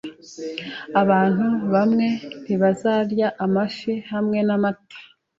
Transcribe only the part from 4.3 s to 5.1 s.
namata.